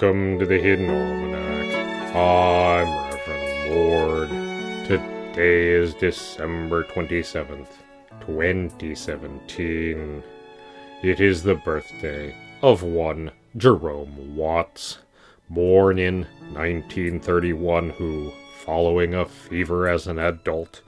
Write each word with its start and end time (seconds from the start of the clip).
Welcome 0.00 0.38
to 0.38 0.46
the 0.46 0.60
Hidden 0.60 0.90
Almanac. 0.90 2.14
I'm 2.14 3.10
Reverend 3.10 3.74
Mord. 3.74 4.28
Today 4.86 5.70
is 5.70 5.92
December 5.94 6.84
27th, 6.84 7.72
2017. 8.20 10.22
It 11.02 11.20
is 11.20 11.42
the 11.42 11.56
birthday 11.56 12.32
of 12.62 12.84
one 12.84 13.32
Jerome 13.56 14.36
Watts, 14.36 14.98
born 15.50 15.98
in 15.98 16.28
1931, 16.52 17.90
who, 17.90 18.32
following 18.64 19.14
a 19.14 19.26
fever 19.26 19.88
as 19.88 20.06
an 20.06 20.20
adult, 20.20 20.80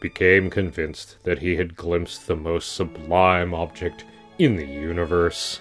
became 0.00 0.50
convinced 0.50 1.22
that 1.22 1.38
he 1.38 1.54
had 1.54 1.76
glimpsed 1.76 2.26
the 2.26 2.34
most 2.34 2.72
sublime 2.72 3.54
object 3.54 4.04
in 4.40 4.56
the 4.56 4.66
universe. 4.66 5.60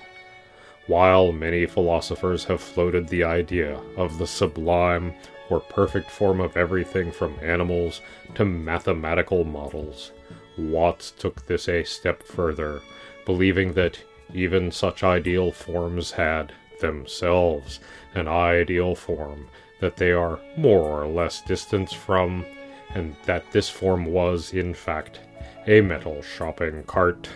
While 0.88 1.32
many 1.32 1.66
philosophers 1.66 2.46
have 2.46 2.62
floated 2.62 3.08
the 3.08 3.24
idea 3.24 3.80
of 3.98 4.20
the 4.20 4.28
sublime 4.28 5.14
or 5.50 5.60
perfect 5.60 6.12
form 6.12 6.40
of 6.40 6.56
everything 6.56 7.12
from 7.12 7.40
animals 7.42 8.02
to 8.36 8.46
mathematical 8.46 9.44
models, 9.44 10.12
Watts 10.58 11.12
took 11.12 11.46
this 11.48 11.68
a 11.68 11.84
step 11.84 12.24
further, 12.24 12.82
believing 13.26 13.74
that 13.74 14.00
even 14.34 14.72
such 14.72 15.04
ideal 15.04 15.52
forms 15.52 16.12
had, 16.12 16.54
themselves, 16.80 17.80
an 18.14 18.28
ideal 18.28 18.96
form 18.96 19.48
that 19.80 19.98
they 19.98 20.12
are 20.12 20.40
more 20.56 21.02
or 21.02 21.08
less 21.08 21.42
distant 21.42 21.90
from, 21.90 22.46
and 22.94 23.16
that 23.26 23.52
this 23.52 23.70
form 23.70 24.06
was, 24.06 24.54
in 24.54 24.74
fact, 24.74 25.20
a 25.68 25.82
metal 25.82 26.22
shopping 26.22 26.84
cart. 26.84 27.28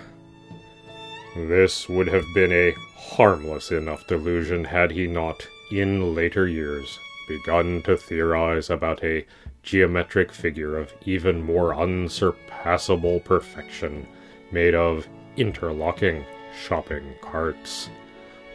This 1.36 1.88
would 1.88 2.08
have 2.08 2.26
been 2.34 2.52
a 2.52 2.76
harmless 2.96 3.72
enough 3.72 4.08
delusion 4.08 4.64
had 4.64 4.92
he 4.92 5.06
not, 5.06 5.48
in 5.72 6.16
later 6.16 6.48
years, 6.48 7.00
begun 7.28 7.84
to 7.84 7.96
theorize 7.96 8.70
about 8.70 9.04
a 9.04 9.26
geometric 9.62 10.32
figure 10.32 10.78
of 10.78 10.94
even 11.06 11.44
more 11.44 11.76
unsurpassable 11.76 13.20
perfection, 13.20 14.08
made 14.52 14.74
of 14.74 15.08
interlocking 15.38 16.26
shopping 16.66 17.14
carts. 17.22 17.90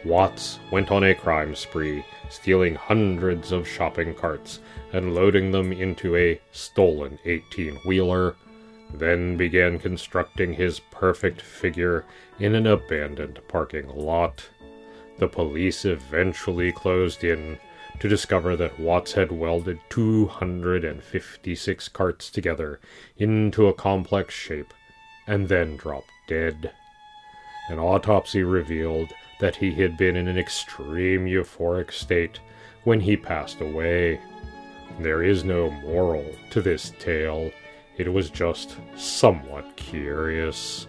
Watts 0.03 0.59
went 0.69 0.91
on 0.91 1.03
a 1.03 1.15
crime 1.15 1.55
spree, 1.55 2.05
stealing 2.29 2.75
hundreds 2.75 3.51
of 3.51 3.67
shopping 3.67 4.13
carts 4.13 4.59
and 4.91 5.15
loading 5.15 5.51
them 5.51 5.71
into 5.71 6.15
a 6.15 6.39
stolen 6.51 7.17
18 7.25 7.75
wheeler 7.85 8.35
then 8.99 9.37
began 9.37 9.79
constructing 9.79 10.53
his 10.53 10.79
perfect 10.79 11.41
figure 11.41 12.05
in 12.39 12.55
an 12.55 12.67
abandoned 12.67 13.39
parking 13.47 13.87
lot. 13.89 14.49
The 15.17 15.27
police 15.27 15.85
eventually 15.85 16.71
closed 16.71 17.23
in 17.23 17.57
to 17.99 18.09
discover 18.09 18.55
that 18.55 18.79
Watts 18.79 19.13
had 19.13 19.31
welded 19.31 19.79
256 19.89 21.87
carts 21.89 22.29
together 22.29 22.79
into 23.17 23.67
a 23.67 23.73
complex 23.73 24.33
shape 24.33 24.73
and 25.27 25.47
then 25.47 25.77
dropped 25.77 26.11
dead. 26.27 26.71
An 27.69 27.79
autopsy 27.79 28.43
revealed 28.43 29.11
that 29.39 29.55
he 29.55 29.71
had 29.71 29.97
been 29.97 30.15
in 30.15 30.27
an 30.27 30.37
extreme 30.37 31.25
euphoric 31.25 31.91
state 31.91 32.39
when 32.83 32.99
he 32.99 33.17
passed 33.17 33.61
away. 33.61 34.19
There 34.99 35.23
is 35.23 35.43
no 35.43 35.71
moral 35.71 36.25
to 36.51 36.61
this 36.61 36.91
tale 36.99 37.51
it 37.97 38.11
was 38.11 38.29
just 38.29 38.77
somewhat 38.95 39.75
curious. 39.77 40.87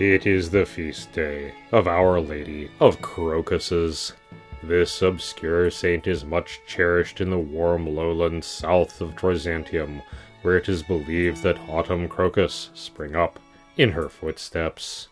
It 0.00 0.26
is 0.26 0.50
the 0.50 0.64
feast 0.64 1.12
day 1.12 1.54
of 1.72 1.86
Our 1.86 2.20
Lady 2.20 2.70
of 2.80 3.00
Crocuses. 3.02 4.14
This 4.62 5.02
obscure 5.02 5.70
saint 5.70 6.06
is 6.06 6.24
much 6.24 6.60
cherished 6.66 7.20
in 7.20 7.30
the 7.30 7.38
warm 7.38 7.86
lowlands 7.94 8.46
south 8.46 9.00
of 9.00 9.14
Troizantium, 9.14 10.02
where 10.42 10.56
it 10.56 10.68
is 10.68 10.82
believed 10.82 11.42
that 11.42 11.58
autumn 11.68 12.08
crocus 12.08 12.70
spring 12.74 13.14
up 13.14 13.38
in 13.76 13.92
her 13.92 14.08
footsteps. 14.08 15.08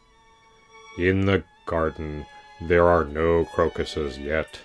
In 0.98 1.26
the 1.26 1.44
garden, 1.66 2.26
there 2.60 2.88
are 2.88 3.04
no 3.04 3.44
crocuses 3.44 4.18
yet. 4.18 4.60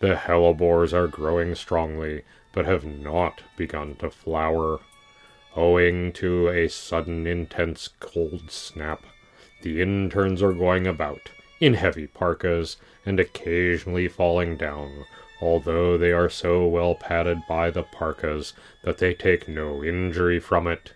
The 0.00 0.14
hellebores 0.14 0.92
are 0.92 1.08
growing 1.08 1.54
strongly, 1.54 2.22
but 2.52 2.64
have 2.64 2.84
not 2.84 3.42
begun 3.56 3.96
to 3.96 4.10
flower. 4.10 4.80
Owing 5.56 6.12
to 6.14 6.48
a 6.48 6.68
sudden 6.68 7.28
intense 7.28 7.88
cold 8.00 8.50
snap, 8.50 9.04
the 9.62 9.80
interns 9.80 10.42
are 10.42 10.52
going 10.52 10.86
about 10.86 11.30
in 11.60 11.74
heavy 11.74 12.08
parkas 12.08 12.76
and 13.06 13.20
occasionally 13.20 14.08
falling 14.08 14.56
down, 14.56 15.04
although 15.40 15.96
they 15.96 16.10
are 16.10 16.28
so 16.28 16.66
well 16.66 16.96
padded 16.96 17.38
by 17.48 17.70
the 17.70 17.84
parkas 17.84 18.52
that 18.82 18.98
they 18.98 19.14
take 19.14 19.46
no 19.46 19.84
injury 19.84 20.40
from 20.40 20.66
it. 20.66 20.92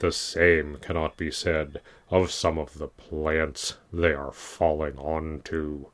The 0.00 0.12
same 0.12 0.76
cannot 0.82 1.16
be 1.16 1.30
said 1.30 1.80
of 2.10 2.30
some 2.30 2.58
of 2.58 2.78
the 2.78 2.88
plants 2.88 3.78
they 3.92 4.12
are 4.12 4.32
falling 4.32 4.98
onto. 4.98 5.86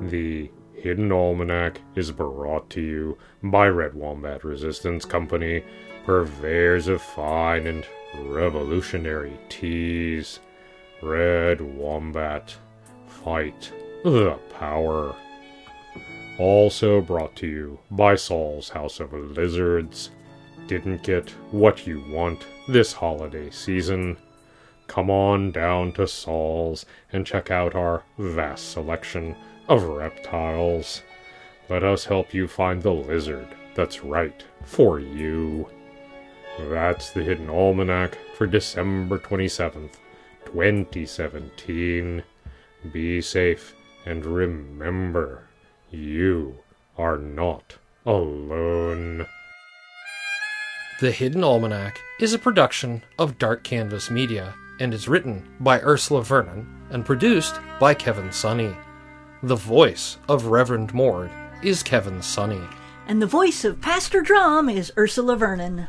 The 0.00 0.50
Hidden 0.74 1.10
Almanac 1.10 1.80
is 1.94 2.12
brought 2.12 2.70
to 2.70 2.80
you 2.80 3.18
by 3.42 3.66
Red 3.68 3.94
Wombat 3.94 4.44
Resistance 4.44 5.04
Company 5.04 5.64
purveyors 6.06 6.86
of 6.86 7.02
fine 7.02 7.66
and 7.66 7.84
revolutionary 8.14 9.36
teas. 9.48 10.38
Red 11.02 11.60
Wombat. 11.60 12.56
Fight 13.08 13.72
the 14.04 14.38
power. 14.56 15.16
Also 16.38 17.00
brought 17.00 17.34
to 17.36 17.48
you 17.48 17.78
by 17.90 18.14
Saul's 18.14 18.68
House 18.68 19.00
of 19.00 19.12
Lizards. 19.12 20.10
Didn't 20.68 21.02
get 21.02 21.30
what 21.50 21.88
you 21.88 22.04
want 22.08 22.46
this 22.68 22.92
holiday 22.92 23.50
season? 23.50 24.16
Come 24.86 25.10
on 25.10 25.50
down 25.50 25.92
to 25.94 26.06
Saul's 26.06 26.86
and 27.12 27.26
check 27.26 27.50
out 27.50 27.74
our 27.74 28.04
vast 28.16 28.70
selection 28.70 29.34
of 29.68 29.82
reptiles. 29.82 31.02
Let 31.68 31.82
us 31.82 32.04
help 32.04 32.32
you 32.32 32.46
find 32.46 32.80
the 32.80 32.92
lizard 32.92 33.48
that's 33.74 34.04
right 34.04 34.44
for 34.64 35.00
you. 35.00 35.68
That's 36.58 37.10
the 37.10 37.22
Hidden 37.22 37.50
Almanac 37.50 38.16
for 38.34 38.46
December 38.46 39.18
27th, 39.18 39.94
2017. 40.46 42.22
Be 42.90 43.20
safe 43.20 43.74
and 44.06 44.24
remember, 44.24 45.48
you 45.90 46.58
are 46.96 47.18
not 47.18 47.76
alone. 48.06 49.26
The 51.00 51.10
Hidden 51.10 51.44
Almanac 51.44 52.00
is 52.20 52.32
a 52.32 52.38
production 52.38 53.02
of 53.18 53.38
Dark 53.38 53.62
Canvas 53.62 54.10
Media 54.10 54.54
and 54.80 54.94
is 54.94 55.08
written 55.08 55.46
by 55.60 55.80
Ursula 55.80 56.22
Vernon 56.22 56.66
and 56.90 57.04
produced 57.04 57.56
by 57.78 57.92
Kevin 57.92 58.32
Sonney. 58.32 58.74
The 59.42 59.56
voice 59.56 60.16
of 60.28 60.46
Reverend 60.46 60.94
Mord 60.94 61.30
is 61.62 61.82
Kevin 61.82 62.22
Sonney. 62.22 62.66
And 63.06 63.20
the 63.20 63.26
voice 63.26 63.64
of 63.64 63.82
Pastor 63.82 64.22
Drum 64.22 64.70
is 64.70 64.92
Ursula 64.96 65.36
Vernon. 65.36 65.88